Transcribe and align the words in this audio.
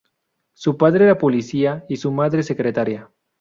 Su 0.53 0.77
padre 0.77 1.03
era 1.05 1.19
policía 1.19 1.85
y 1.87 1.93
mi 2.07 2.15
madre 2.15 2.41
secretaria. 2.41 3.11